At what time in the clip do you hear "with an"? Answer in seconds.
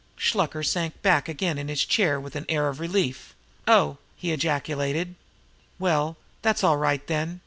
2.19-2.47